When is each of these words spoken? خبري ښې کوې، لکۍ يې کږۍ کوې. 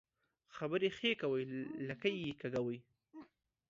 خبري 0.55 0.89
ښې 0.97 1.11
کوې، 1.21 1.41
لکۍ 1.87 2.13
يې 2.23 2.31
کږۍ 2.41 2.51
کوې. 2.63 2.77